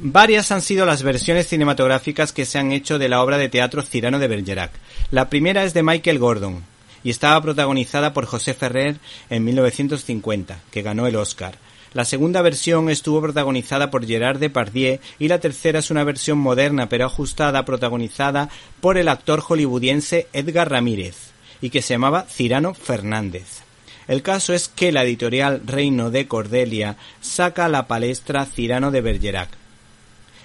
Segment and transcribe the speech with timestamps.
[0.00, 3.82] Varias han sido las versiones cinematográficas que se han hecho de la obra de teatro
[3.82, 4.72] Cirano de Bergerac.
[5.10, 6.64] La primera es de Michael Gordon
[7.04, 8.96] y estaba protagonizada por José Ferrer
[9.30, 11.58] en 1950, que ganó el Oscar.
[11.92, 16.88] La segunda versión estuvo protagonizada por Gerard Depardieu y la tercera es una versión moderna
[16.88, 18.48] pero ajustada protagonizada
[18.80, 21.30] por el actor hollywoodiense Edgar Ramírez
[21.60, 23.62] y que se llamaba Cirano Fernández.
[24.08, 29.00] El caso es que la editorial Reino de Cordelia saca a la palestra Cirano de
[29.00, 29.50] Bergerac,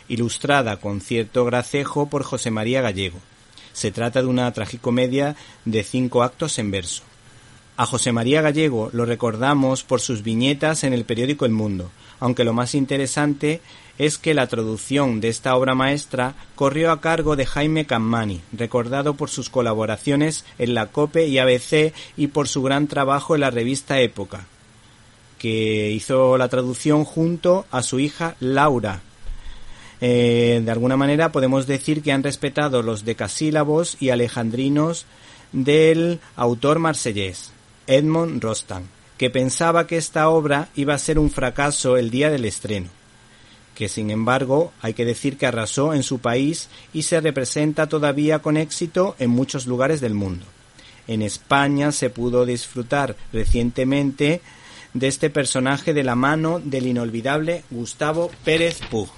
[0.10, 3.20] ilustrada con cierto gracejo por José María Gallego.
[3.72, 7.04] Se trata de una tragicomedia de cinco actos en verso.
[7.78, 12.44] A José María Gallego lo recordamos por sus viñetas en el periódico El Mundo, aunque
[12.44, 13.62] lo más interesante
[13.98, 19.14] es que la traducción de esta obra maestra corrió a cargo de Jaime Cammani, recordado
[19.14, 23.52] por sus colaboraciones en la COPE y ABC y por su gran trabajo en la
[23.52, 24.48] revista Época,
[25.38, 29.02] que hizo la traducción junto a su hija Laura.
[30.02, 35.06] Eh, de alguna manera podemos decir que han respetado los decasílabos y alejandrinos
[35.52, 37.52] del autor marsellés.
[37.88, 42.46] Edmond Rostand, que pensaba que esta obra iba a ser un fracaso el día del
[42.46, 42.88] estreno,
[43.76, 48.40] que sin embargo hay que decir que arrasó en su país y se representa todavía
[48.40, 50.46] con éxito en muchos lugares del mundo.
[51.08, 54.42] En España se pudo disfrutar recientemente
[54.94, 59.10] de este personaje de la mano del inolvidable Gustavo Pérez Pug,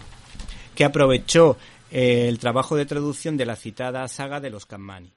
[0.75, 1.57] que aprovechó
[1.91, 5.13] eh, el trabajo de traducción de la citada saga de los Cammani.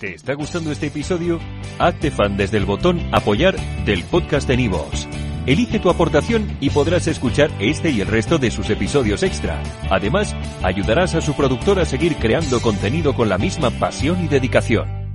[0.00, 1.40] ¿Te está gustando este episodio?
[1.78, 5.08] Hazte fan desde el botón Apoyar del podcast de Nivos.
[5.46, 9.62] Elige tu aportación y podrás escuchar este y el resto de sus episodios extra.
[9.88, 15.05] Además, ayudarás a su productor a seguir creando contenido con la misma pasión y dedicación.